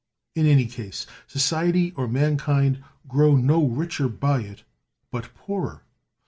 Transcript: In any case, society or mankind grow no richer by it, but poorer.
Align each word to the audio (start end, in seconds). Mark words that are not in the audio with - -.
In 0.35 0.47
any 0.47 0.65
case, 0.65 1.05
society 1.27 1.91
or 1.95 2.07
mankind 2.07 2.83
grow 3.07 3.35
no 3.35 3.63
richer 3.67 4.09
by 4.09 4.39
it, 4.39 4.63
but 5.11 5.31
poorer. 5.35 5.83